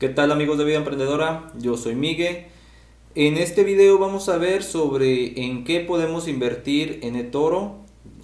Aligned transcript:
¿Qué 0.00 0.08
tal 0.08 0.32
amigos 0.32 0.56
de 0.56 0.64
Vida 0.64 0.78
Emprendedora? 0.78 1.52
Yo 1.58 1.76
soy 1.76 1.94
Miguel. 1.94 2.46
En 3.14 3.36
este 3.36 3.64
video 3.64 3.98
vamos 3.98 4.30
a 4.30 4.38
ver 4.38 4.62
sobre 4.62 5.44
en 5.44 5.62
qué 5.62 5.80
podemos 5.80 6.26
invertir 6.26 7.00
en 7.02 7.16
eToro, 7.16 7.74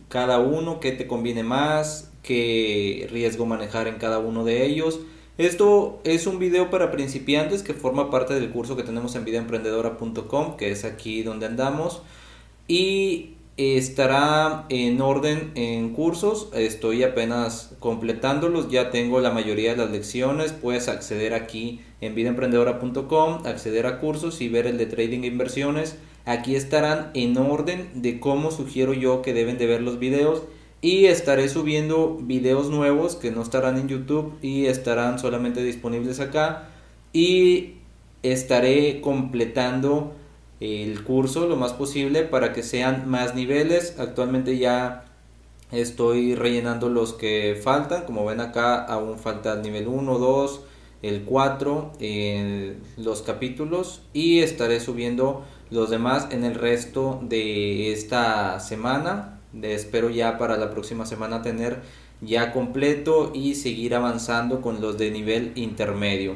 cada 0.08 0.38
uno, 0.38 0.80
qué 0.80 0.92
te 0.92 1.06
conviene 1.06 1.42
más, 1.42 2.10
qué 2.22 3.06
riesgo 3.12 3.44
manejar 3.44 3.88
en 3.88 3.96
cada 3.96 4.20
uno 4.20 4.42
de 4.42 4.64
ellos. 4.64 5.00
Esto 5.36 6.00
es 6.04 6.26
un 6.26 6.38
video 6.38 6.70
para 6.70 6.90
principiantes 6.90 7.62
que 7.62 7.74
forma 7.74 8.10
parte 8.10 8.32
del 8.32 8.48
curso 8.48 8.74
que 8.74 8.82
tenemos 8.82 9.14
en 9.14 9.26
vidaemprendedora.com, 9.26 10.56
que 10.56 10.70
es 10.70 10.86
aquí 10.86 11.22
donde 11.22 11.44
andamos. 11.44 12.00
Y 12.68 13.35
estará 13.56 14.66
en 14.68 15.00
orden 15.00 15.52
en 15.54 15.92
cursos. 15.94 16.50
Estoy 16.54 17.02
apenas 17.02 17.74
completándolos. 17.78 18.70
Ya 18.70 18.90
tengo 18.90 19.20
la 19.20 19.30
mayoría 19.30 19.70
de 19.72 19.78
las 19.78 19.90
lecciones. 19.90 20.52
Puedes 20.52 20.88
acceder 20.88 21.34
aquí 21.34 21.80
en 22.00 22.14
vidaemprendedora.com, 22.14 23.46
acceder 23.46 23.86
a 23.86 23.98
cursos 23.98 24.40
y 24.40 24.48
ver 24.48 24.66
el 24.66 24.78
de 24.78 24.86
trading 24.86 25.22
e 25.22 25.28
inversiones. 25.28 25.96
Aquí 26.26 26.54
estarán 26.54 27.10
en 27.14 27.38
orden 27.38 27.88
de 27.94 28.20
cómo 28.20 28.50
sugiero 28.50 28.92
yo 28.92 29.22
que 29.22 29.32
deben 29.32 29.58
de 29.58 29.66
ver 29.66 29.80
los 29.80 29.98
videos. 29.98 30.42
Y 30.82 31.06
estaré 31.06 31.48
subiendo 31.48 32.18
videos 32.20 32.68
nuevos 32.68 33.16
que 33.16 33.30
no 33.30 33.42
estarán 33.42 33.78
en 33.78 33.88
YouTube 33.88 34.34
y 34.42 34.66
estarán 34.66 35.18
solamente 35.18 35.62
disponibles 35.62 36.20
acá. 36.20 36.68
Y 37.12 37.76
estaré 38.22 39.00
completando 39.00 40.12
el 40.60 41.04
curso 41.04 41.46
lo 41.46 41.56
más 41.56 41.72
posible 41.74 42.22
para 42.22 42.52
que 42.52 42.62
sean 42.62 43.08
más 43.08 43.34
niveles. 43.34 43.96
Actualmente 43.98 44.58
ya 44.58 45.04
estoy 45.70 46.34
rellenando 46.34 46.88
los 46.88 47.12
que 47.12 47.60
faltan. 47.62 48.04
Como 48.04 48.24
ven 48.24 48.40
acá 48.40 48.76
aún 48.84 49.18
falta 49.18 49.54
el 49.54 49.62
nivel 49.62 49.88
1, 49.88 50.18
2, 50.18 50.60
el 51.02 51.24
4 51.24 51.92
en 52.00 52.82
los 52.96 53.22
capítulos 53.22 54.02
y 54.12 54.40
estaré 54.40 54.80
subiendo 54.80 55.44
los 55.70 55.90
demás 55.90 56.28
en 56.30 56.44
el 56.44 56.54
resto 56.54 57.20
de 57.22 57.92
esta 57.92 58.60
semana. 58.60 59.40
espero 59.62 60.10
ya 60.10 60.38
para 60.38 60.56
la 60.56 60.70
próxima 60.70 61.06
semana 61.06 61.42
tener 61.42 61.82
ya 62.20 62.52
completo 62.52 63.30
y 63.34 63.54
seguir 63.56 63.94
avanzando 63.94 64.62
con 64.62 64.80
los 64.80 64.96
de 64.96 65.10
nivel 65.10 65.52
intermedio. 65.54 66.34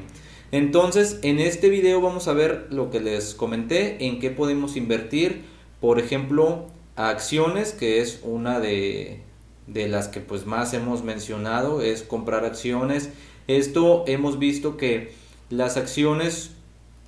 Entonces, 0.53 1.21
en 1.23 1.39
este 1.39 1.69
video 1.69 2.01
vamos 2.01 2.27
a 2.27 2.33
ver 2.33 2.67
lo 2.71 2.91
que 2.91 3.01
les 3.01 3.35
comenté, 3.35 4.05
en 4.07 4.19
qué 4.19 4.31
podemos 4.31 4.77
invertir, 4.77 5.45
por 5.81 6.01
ejemplo, 6.01 6.67
acciones, 6.97 7.73
que 7.73 8.01
es 8.01 8.21
una 8.25 8.59
de, 8.59 9.21
de 9.69 9.89
las 9.89 10.09
que 10.09 10.21
pues 10.21 10.47
más 10.47 10.75
hemos 10.75 11.05
mencionado, 11.05 11.83
es 11.83 12.03
comprar 12.03 12.45
acciones. 12.45 13.11
Esto 13.47 14.05
hemos 14.09 14.41
visto 14.41 14.77
que 14.77 15.13
las 15.51 15.77
acciones 15.77 16.51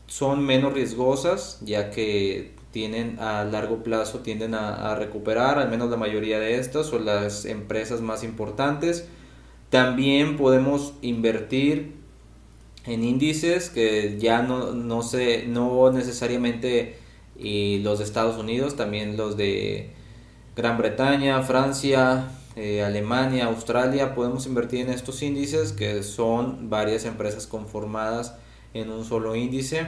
son 0.06 0.44
menos 0.44 0.72
riesgosas, 0.72 1.58
ya 1.62 1.90
que 1.90 2.52
tienen 2.70 3.18
a 3.18 3.44
largo 3.44 3.82
plazo, 3.82 4.20
tienden 4.20 4.54
a, 4.54 4.92
a 4.92 4.94
recuperar, 4.94 5.58
al 5.58 5.68
menos 5.68 5.90
la 5.90 5.96
mayoría 5.96 6.38
de 6.38 6.58
estas, 6.58 6.86
son 6.86 7.04
las 7.04 7.44
empresas 7.44 8.00
más 8.00 8.22
importantes. 8.22 9.08
También 9.68 10.36
podemos 10.36 10.94
invertir 11.02 12.01
en 12.84 13.04
índices 13.04 13.70
que 13.70 14.18
ya 14.18 14.42
no, 14.42 14.72
no 14.72 15.02
sé, 15.02 15.44
no 15.46 15.90
necesariamente 15.92 16.96
los 17.38 17.98
de 17.98 18.04
Estados 18.04 18.36
Unidos, 18.38 18.76
también 18.76 19.16
los 19.16 19.36
de 19.36 19.90
Gran 20.54 20.78
Bretaña, 20.78 21.42
Francia, 21.42 22.28
eh, 22.56 22.82
Alemania, 22.82 23.46
Australia, 23.46 24.14
podemos 24.14 24.46
invertir 24.46 24.80
en 24.80 24.90
estos 24.90 25.22
índices 25.22 25.72
que 25.72 26.02
son 26.02 26.68
varias 26.68 27.04
empresas 27.04 27.46
conformadas 27.46 28.34
en 28.74 28.90
un 28.90 29.04
solo 29.04 29.34
índice. 29.34 29.86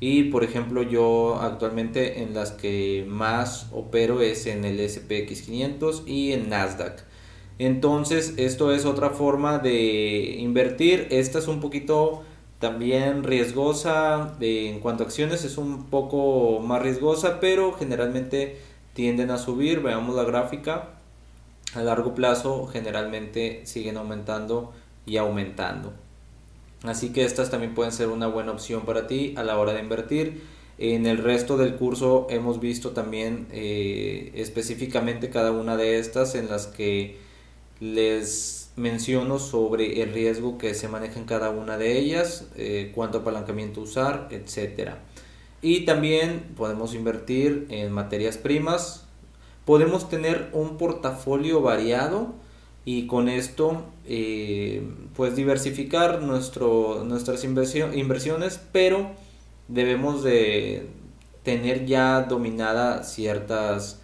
Y 0.00 0.24
por 0.24 0.42
ejemplo 0.42 0.82
yo 0.82 1.40
actualmente 1.40 2.22
en 2.22 2.34
las 2.34 2.50
que 2.50 3.06
más 3.08 3.68
opero 3.70 4.20
es 4.20 4.46
en 4.46 4.64
el 4.64 4.80
SPX 4.88 5.42
500 5.42 6.02
y 6.06 6.32
en 6.32 6.48
Nasdaq. 6.48 7.04
Entonces, 7.58 8.34
esto 8.36 8.72
es 8.72 8.84
otra 8.84 9.10
forma 9.10 9.58
de 9.58 10.36
invertir. 10.38 11.06
Esta 11.10 11.38
es 11.38 11.48
un 11.48 11.60
poquito 11.60 12.22
también 12.58 13.24
riesgosa. 13.24 14.36
en 14.40 14.80
cuanto 14.80 15.04
a 15.04 15.06
acciones 15.06 15.44
es 15.44 15.58
un 15.58 15.86
poco 15.86 16.60
más 16.60 16.82
riesgosa, 16.82 17.40
pero 17.40 17.72
generalmente 17.72 18.58
tienden 18.94 19.30
a 19.30 19.38
subir. 19.38 19.80
Veamos 19.80 20.14
la 20.14 20.24
gráfica. 20.24 20.90
A 21.74 21.82
largo 21.82 22.14
plazo 22.14 22.66
generalmente 22.66 23.62
siguen 23.64 23.96
aumentando 23.96 24.72
y 25.06 25.16
aumentando. 25.16 25.92
Así 26.84 27.12
que 27.12 27.24
estas 27.24 27.50
también 27.50 27.74
pueden 27.74 27.92
ser 27.92 28.08
una 28.08 28.26
buena 28.26 28.52
opción 28.52 28.82
para 28.82 29.06
ti 29.06 29.34
a 29.36 29.42
la 29.42 29.58
hora 29.58 29.72
de 29.72 29.80
invertir. 29.80 30.42
En 30.78 31.06
el 31.06 31.18
resto 31.18 31.56
del 31.56 31.76
curso 31.76 32.26
hemos 32.30 32.60
visto 32.60 32.90
también 32.90 33.46
eh, 33.52 34.32
específicamente 34.34 35.30
cada 35.30 35.52
una 35.52 35.76
de 35.76 35.98
estas 35.98 36.34
en 36.34 36.48
las 36.48 36.66
que 36.66 37.18
les 37.80 38.70
menciono 38.76 39.38
sobre 39.38 40.02
el 40.02 40.12
riesgo 40.12 40.58
que 40.58 40.74
se 40.74 40.88
maneja 40.88 41.18
en 41.18 41.26
cada 41.26 41.50
una 41.50 41.76
de 41.78 41.98
ellas, 41.98 42.46
eh, 42.56 42.92
cuánto 42.94 43.18
apalancamiento 43.18 43.80
usar, 43.80 44.28
etcétera. 44.30 44.98
Y 45.60 45.84
también 45.84 46.52
podemos 46.56 46.94
invertir 46.94 47.66
en 47.70 47.92
materias 47.92 48.36
primas. 48.36 49.06
Podemos 49.64 50.08
tener 50.08 50.48
un 50.52 50.76
portafolio 50.76 51.60
variado 51.60 52.34
y 52.84 53.06
con 53.06 53.28
esto 53.28 53.84
eh, 54.06 54.82
pues 55.14 55.36
diversificar 55.36 56.20
nuestro, 56.22 57.04
nuestras 57.04 57.44
inversiones, 57.44 58.60
pero 58.72 59.12
debemos 59.68 60.24
de 60.24 60.88
tener 61.44 61.86
ya 61.86 62.22
dominada 62.22 63.04
ciertas 63.04 64.01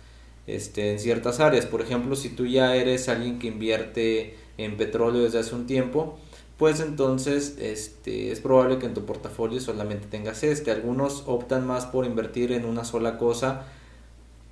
este, 0.49 0.93
en 0.93 0.99
ciertas 0.99 1.39
áreas. 1.39 1.67
Por 1.67 1.83
ejemplo, 1.83 2.17
si 2.17 2.31
tú 2.31 2.47
ya 2.47 2.75
eres 2.75 3.09
alguien 3.09 3.39
que 3.39 3.47
invierte 3.47 4.35
en 4.57 4.77
petróleo 4.77 5.23
desde 5.23 5.39
hace 5.39 5.55
un 5.55 5.67
tiempo, 5.67 6.19
pues 6.57 6.81
entonces 6.81 7.57
este, 7.61 8.33
es 8.33 8.41
probable 8.41 8.79
que 8.79 8.87
en 8.87 8.95
tu 8.95 9.05
portafolio 9.05 9.61
solamente 9.61 10.09
tengas 10.09 10.43
este. 10.43 10.73
Algunos 10.73 11.25
optan 11.27 11.67
más 11.67 11.87
por 11.87 12.07
invertir 12.07 12.51
en 12.53 12.65
una 12.65 12.85
sola 12.85 13.19
cosa 13.19 13.67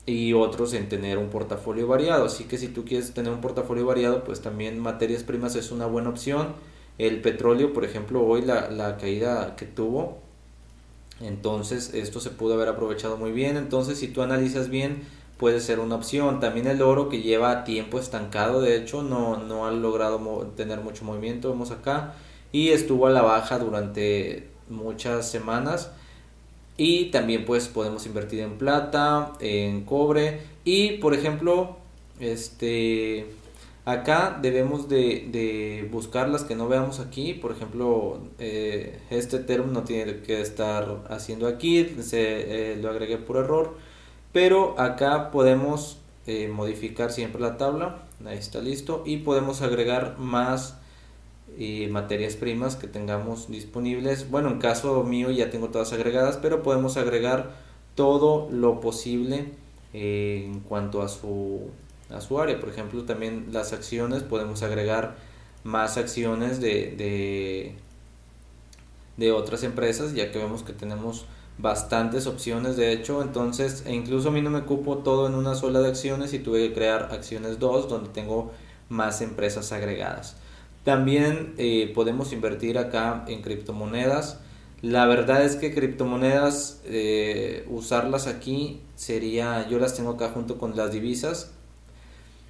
y 0.05 0.35
otros 0.35 0.75
en 0.75 0.89
tener 0.89 1.19
un 1.19 1.31
portafolio 1.31 1.89
variado. 1.89 2.27
Así 2.27 2.45
que 2.45 2.59
si 2.59 2.69
tú 2.69 2.85
quieres 2.85 3.13
tener 3.13 3.33
un 3.33 3.41
portafolio 3.41 3.87
variado, 3.87 4.23
pues 4.23 4.41
también 4.43 4.79
materias 4.79 5.25
primas 5.25 5.57
es 5.57 5.73
una 5.73 5.87
buena 5.87 6.11
opción. 6.11 6.55
El 6.99 7.23
petróleo, 7.23 7.73
por 7.73 7.85
ejemplo, 7.85 8.25
hoy 8.25 8.43
la, 8.43 8.71
la 8.71 8.99
caída 8.99 9.57
que 9.57 9.67
tuvo, 9.67 10.19
entonces 11.21 11.95
esto 11.95 12.21
se 12.21 12.31
pudo 12.31 12.55
haber 12.55 12.69
aprovechado 12.69 13.17
muy 13.17 13.33
bien. 13.33 13.57
Entonces 13.57 13.99
si 13.99 14.09
tú 14.09 14.23
analizas 14.23 14.69
bien, 14.69 15.03
puede 15.39 15.61
ser 15.61 15.81
una 15.81 15.97
opción. 15.97 16.41
También 16.41 16.67
el 16.67 16.83
oro 16.83 17.09
que 17.09 17.23
lleva 17.23 17.65
tiempo 17.65 17.99
estancado, 17.99 18.61
de 18.61 18.77
hecho 18.77 19.03
no, 19.03 19.39
no 19.39 19.67
ha 19.67 19.71
logrado 19.71 20.19
tener 20.57 20.81
mucho 20.81 21.05
movimiento, 21.05 21.51
vemos 21.51 21.71
acá, 21.71 22.15
y 22.53 22.71
estuvo 22.71 23.07
a 23.07 23.11
la 23.11 23.23
baja 23.23 23.59
durante 23.59 24.49
muchas 24.69 25.31
semanas. 25.31 25.93
Y 26.79 27.07
también 27.07 27.45
pues 27.47 27.69
podemos 27.69 28.05
invertir 28.07 28.41
en 28.41 28.59
plata, 28.59 29.33
en 29.41 29.85
cobre 29.85 30.41
y 30.65 30.99
por 30.99 31.15
ejemplo, 31.15 31.77
este 32.21 33.27
acá 33.87 34.39
debemos 34.43 34.89
de, 34.89 35.89
buscar 35.91 36.29
las 36.29 36.45
que 36.45 36.55
no 36.55 36.69
veamos 36.69 37.01
aquí. 37.01 37.33
Por 37.33 37.53
ejemplo, 37.53 38.21
eh, 38.39 39.01
este 39.11 39.39
término 39.39 39.73
no 39.73 39.85
tiene 39.85 40.21
que 40.21 40.41
estar 40.43 41.05
haciendo 41.09 41.47
aquí, 41.47 41.87
se, 42.03 42.73
eh, 42.73 42.77
lo 42.77 42.91
agregué 42.91 43.17
por 43.17 43.39
error 43.39 43.77
pero 44.37 44.79
acá 44.79 45.31
podemos 45.31 45.97
eh, 46.27 46.49
modificar 46.49 47.11
siempre 47.11 47.41
la 47.41 47.57
tabla. 47.57 48.03
Ahí 48.27 48.37
está 48.37 48.61
listo. 48.61 49.03
Y 49.07 49.17
podemos 49.17 49.63
agregar 49.63 50.19
más 50.19 50.77
eh, 51.57 51.89
materias 51.91 52.37
primas 52.37 52.77
que 52.77 52.87
tengamos 52.87 53.51
disponibles. 53.51 54.31
Bueno 54.31 54.51
en 54.51 54.59
caso 54.59 55.03
mío 55.05 55.31
ya 55.31 55.49
tengo 55.49 55.71
todas 55.71 55.95
agregadas 55.95 56.37
pero 56.37 56.63
podemos 56.63 56.99
agregar 56.99 57.53
todo 57.95 58.51
lo 58.51 58.79
posible 58.81 59.53
eh, 59.95 60.43
en 60.45 60.61
cuanto 60.61 61.01
a 61.01 61.09
su 61.09 61.71
a 62.11 62.21
su 62.21 62.39
área. 62.39 62.61
Por 62.61 62.69
ejemplo 62.69 63.05
también 63.05 63.47
las 63.53 63.73
acciones 63.73 64.23
podemos 64.23 64.63
agregar 64.63 65.17
más 65.65 65.97
acciones 65.97 66.61
de, 66.61 66.95
de, 66.95 67.75
de 69.17 69.33
otras 69.33 69.63
empresas 69.63 70.13
ya 70.13 70.31
que 70.31 70.39
vemos 70.39 70.63
que 70.63 70.75
tenemos 70.75 71.25
bastantes 71.59 72.27
opciones 72.27 72.77
de 72.77 72.93
hecho 72.93 73.23
entonces 73.23 73.85
e 73.87 73.95
incluso 73.95 74.29
a 74.29 74.33
mí 74.33 74.43
no 74.43 74.51
me 74.51 74.63
cupo 74.63 74.99
todo 74.99 75.27
en 75.27 75.35
una 75.35 75.55
sola 75.55 75.81
de 75.81 75.89
acciones 75.89 76.35
y 76.35 76.39
tuve 76.39 76.69
que 76.69 76.75
crear 76.75 77.09
acciones 77.13 77.59
2 77.59 77.89
donde 77.89 78.11
tengo 78.11 78.53
más 78.89 79.23
empresas 79.23 79.73
agregadas 79.73 80.37
también 80.85 81.55
eh, 81.57 81.91
podemos 81.95 82.33
invertir 82.33 82.79
acá 82.79 83.25
en 83.27 83.41
criptomonedas 83.41 84.41
la 84.83 85.07
verdad 85.07 85.45
es 85.45 85.57
que 85.57 85.75
criptomonedas 85.75 86.83
eh, 86.85 87.67
usarlas 87.71 88.27
aquí 88.27 88.83
sería 88.95 89.67
yo 89.69 89.79
las 89.79 89.95
tengo 89.97 90.11
acá 90.11 90.31
junto 90.35 90.59
con 90.59 90.77
las 90.77 90.93
divisas 90.93 91.53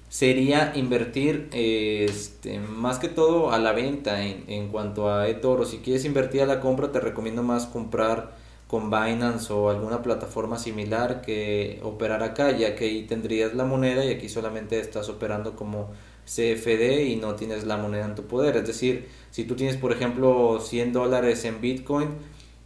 sería 0.09 0.73
invertir 0.75 1.49
este, 1.51 2.59
más 2.59 2.99
que 2.99 3.07
todo 3.07 3.51
a 3.51 3.59
la 3.59 3.71
venta 3.71 4.23
en, 4.23 4.45
en 4.47 4.69
cuanto 4.69 5.11
a 5.11 5.27
eToro. 5.27 5.65
Si 5.65 5.79
quieres 5.79 6.05
invertir 6.05 6.41
a 6.41 6.45
la 6.45 6.59
compra, 6.61 6.91
te 6.91 6.99
recomiendo 6.99 7.43
más 7.43 7.65
comprar 7.65 8.31
con 8.67 8.89
Binance 8.89 9.51
o 9.53 9.69
alguna 9.69 10.01
plataforma 10.01 10.59
similar 10.59 11.21
que 11.21 11.79
operar 11.83 12.21
acá, 12.21 12.51
ya 12.51 12.75
que 12.75 12.85
ahí 12.85 13.03
tendrías 13.03 13.53
la 13.53 13.63
moneda 13.63 14.03
y 14.03 14.09
aquí 14.09 14.27
solamente 14.27 14.79
estás 14.79 15.07
operando 15.09 15.55
como 15.55 15.89
CFD 16.25 17.05
y 17.07 17.15
no 17.15 17.35
tienes 17.35 17.65
la 17.65 17.77
moneda 17.77 18.05
en 18.05 18.15
tu 18.15 18.23
poder. 18.23 18.57
Es 18.57 18.67
decir, 18.67 19.07
si 19.31 19.45
tú 19.45 19.55
tienes, 19.55 19.77
por 19.77 19.93
ejemplo, 19.93 20.59
100 20.59 20.91
dólares 20.91 21.45
en 21.45 21.61
Bitcoin, 21.61 22.09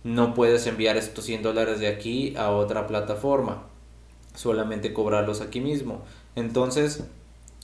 no 0.03 0.33
puedes 0.33 0.65
enviar 0.65 0.98
estos 0.98 1.25
100 1.25 1.44
dólares 1.44 1.80
de 1.80 1.88
aquí 1.88 2.36
a 2.36 2.50
otra 2.50 2.88
plataforma, 2.88 3.68
solamente 4.33 4.94
cobrarlos 4.94 5.42
aquí 5.42 5.62
mismo. 5.62 6.01
Entonces, 6.36 7.03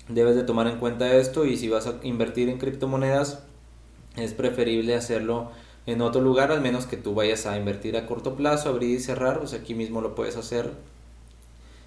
debes 0.07 0.35
de 0.35 0.43
tomar 0.43 0.67
en 0.67 0.77
cuenta 0.77 1.15
esto 1.15 1.45
y 1.45 1.57
si 1.57 1.69
vas 1.69 1.87
a 1.87 1.95
invertir 2.03 2.49
en 2.49 2.59
criptomonedas, 2.59 3.43
es 4.15 4.33
preferible 4.33 4.93
hacerlo 4.93 5.49
en 5.87 6.01
otro 6.01 6.21
lugar, 6.21 6.51
al 6.51 6.61
menos 6.61 6.85
que 6.85 6.97
tú 6.97 7.15
vayas 7.15 7.45
a 7.45 7.57
invertir 7.57 7.95
a 7.95 8.05
corto 8.05 8.35
plazo, 8.35 8.69
abrir 8.69 8.97
y 8.97 8.99
cerrar, 8.99 9.39
pues 9.39 9.53
aquí 9.53 9.73
mismo 9.73 10.01
lo 10.01 10.15
puedes 10.15 10.35
hacer. 10.35 10.73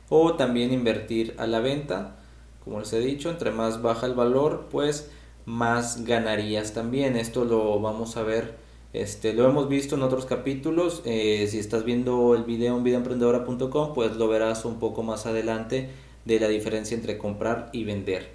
O 0.09 0.35
también 0.35 0.73
invertir 0.73 1.35
a 1.37 1.47
la 1.47 1.61
venta, 1.61 2.17
como 2.65 2.81
les 2.81 2.93
he 2.95 2.99
dicho, 2.99 3.31
entre 3.31 3.51
más 3.51 3.83
baja 3.83 4.07
el 4.07 4.15
valor, 4.15 4.69
pues 4.71 5.11
más 5.45 6.05
ganarías 6.05 6.73
también. 6.73 7.15
Esto 7.15 7.45
lo 7.45 7.79
vamos 7.79 8.17
a 8.17 8.23
ver, 8.23 8.57
este, 8.95 9.35
lo 9.35 9.47
hemos 9.47 9.69
visto 9.69 9.97
en 9.97 10.03
otros 10.03 10.25
capítulos. 10.25 11.03
Eh, 11.05 11.47
si 11.51 11.59
estás 11.59 11.85
viendo 11.85 12.35
el 12.35 12.45
video 12.45 12.79
en 12.79 12.85
videoemprendedora.com, 12.85 13.93
pues 13.93 14.17
lo 14.17 14.29
verás 14.29 14.65
un 14.65 14.79
poco 14.79 15.03
más 15.03 15.27
adelante 15.27 15.91
de 16.25 16.41
la 16.41 16.49
diferencia 16.49 16.97
entre 16.97 17.19
comprar 17.19 17.69
y 17.75 17.85
vender. 17.85 18.31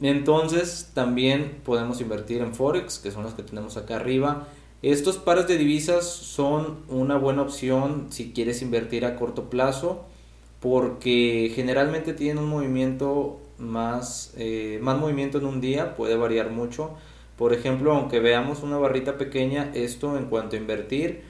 Entonces 0.00 0.90
también 0.92 1.60
podemos 1.64 2.00
invertir 2.00 2.40
en 2.40 2.52
Forex, 2.52 2.98
que 2.98 3.12
son 3.12 3.22
los 3.22 3.34
que 3.34 3.44
tenemos 3.44 3.76
acá 3.76 3.96
arriba. 3.96 4.48
Estos 4.84 5.16
pares 5.16 5.48
de 5.48 5.56
divisas 5.56 6.06
son 6.06 6.80
una 6.90 7.16
buena 7.16 7.40
opción 7.40 8.08
si 8.10 8.32
quieres 8.32 8.60
invertir 8.60 9.06
a 9.06 9.16
corto 9.16 9.48
plazo 9.48 10.04
porque 10.60 11.50
generalmente 11.54 12.12
tienen 12.12 12.36
un 12.36 12.50
movimiento 12.50 13.40
más, 13.56 14.34
eh, 14.36 14.78
más 14.82 14.98
movimiento 14.98 15.38
en 15.38 15.46
un 15.46 15.62
día, 15.62 15.96
puede 15.96 16.16
variar 16.16 16.50
mucho. 16.50 16.90
Por 17.38 17.54
ejemplo, 17.54 17.94
aunque 17.94 18.20
veamos 18.20 18.62
una 18.62 18.76
barrita 18.76 19.16
pequeña, 19.16 19.70
esto 19.72 20.18
en 20.18 20.26
cuanto 20.26 20.54
a 20.54 20.58
invertir, 20.58 21.22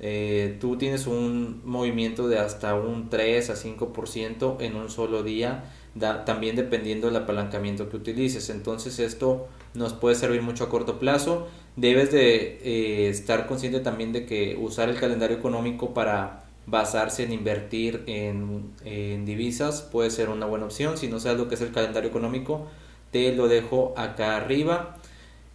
eh, 0.00 0.56
tú 0.58 0.78
tienes 0.78 1.06
un 1.06 1.60
movimiento 1.62 2.26
de 2.26 2.38
hasta 2.38 2.74
un 2.74 3.10
3 3.10 3.50
a 3.50 3.54
5% 3.54 4.56
en 4.60 4.76
un 4.76 4.88
solo 4.88 5.22
día, 5.22 5.70
también 5.98 6.56
dependiendo 6.56 7.06
del 7.06 7.16
apalancamiento 7.16 7.88
que 7.88 7.96
utilices. 7.96 8.50
Entonces 8.50 8.98
esto 8.98 9.48
nos 9.74 9.92
puede 9.92 10.14
servir 10.14 10.42
mucho 10.42 10.64
a 10.64 10.68
corto 10.68 10.98
plazo 10.98 11.48
debes 11.76 12.12
de 12.12 12.60
eh, 12.62 13.08
estar 13.08 13.46
consciente 13.46 13.80
también 13.80 14.12
de 14.12 14.26
que 14.26 14.56
usar 14.60 14.88
el 14.88 14.98
calendario 14.98 15.36
económico 15.36 15.94
para 15.94 16.44
basarse 16.66 17.24
en 17.24 17.32
invertir 17.32 18.04
en, 18.06 19.24
divisas 19.26 19.82
puede 19.82 20.10
ser 20.10 20.28
una 20.28 20.46
buena 20.46 20.66
opción. 20.66 20.96
Si 20.96 21.08
no 21.08 21.20
sabes 21.20 21.38
lo 21.38 21.48
que 21.48 21.56
es 21.56 21.60
el 21.60 21.72
calendario 21.72 22.08
económico, 22.08 22.66
te 23.10 23.34
lo 23.34 23.48
dejo 23.48 23.94
acá 23.96 24.36
arriba. 24.36 24.96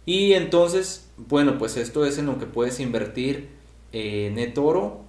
Y 0.06 0.32
entonces, 0.34 1.08
bueno, 1.16 1.58
pues 1.58 1.76
esto 1.76 2.04
es 2.04 2.18
en 2.18 2.26
lo 2.26 2.38
que 2.38 2.46
puedes 2.46 2.80
invertir 2.80 3.48
en 3.92 4.38
eToro, 4.38 5.00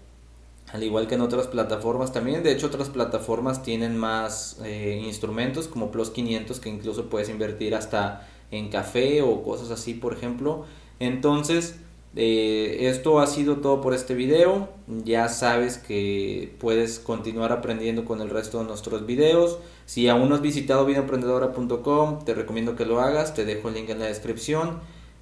al 0.74 0.84
igual 0.84 1.08
que 1.08 1.16
en 1.16 1.22
otras 1.22 1.48
plataformas 1.48 2.14
también. 2.14 2.44
De 2.44 2.52
hecho, 2.52 2.68
otras 2.68 2.90
plataformas 2.90 3.64
tienen 3.64 3.98
más 3.98 4.60
eh, 4.64 5.02
instrumentos 5.06 5.68
como 5.68 5.92
Plus 5.92 6.10
500 6.10 6.60
que 6.60 6.70
incluso 6.70 7.10
puedes 7.10 7.30
invertir 7.30 7.76
hasta 7.76 8.28
en 8.52 8.70
café 8.70 9.22
o 9.22 9.44
cosas 9.44 9.72
así, 9.72 9.94
por 9.94 10.14
ejemplo. 10.14 10.66
Entonces, 11.00 11.76
eh, 12.16 12.90
esto 12.90 13.20
ha 13.20 13.28
sido 13.28 13.58
todo 13.58 13.82
por 13.82 13.94
este 13.94 14.14
video. 14.14 14.70
Ya 15.04 15.30
sabes 15.30 15.78
que 15.78 16.56
puedes 16.60 17.00
continuar 17.00 17.52
aprendiendo 17.52 18.06
con 18.06 18.22
el 18.22 18.30
resto 18.30 18.60
de 18.60 18.66
nuestros 18.66 19.06
videos. 19.06 19.60
Si 19.86 20.08
aún 20.08 20.30
no 20.30 20.36
has 20.36 20.42
visitado 20.42 20.86
videoemprendedora.com, 20.86 22.20
te 22.24 22.34
recomiendo 22.34 22.76
que 22.76 22.86
lo 22.86 23.02
hagas. 23.02 23.34
Te 23.34 23.46
dejo 23.46 23.70
el 23.70 23.76
link 23.76 23.90
en 23.90 24.00
la 24.00 24.06
descripción. 24.06 24.80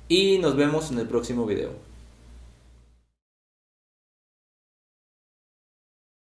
Y 0.08 0.40
nos 0.40 0.56
vemos 0.56 0.92
en 0.92 1.00
el 1.00 1.08
próximo 1.08 1.46
video. 1.46 1.89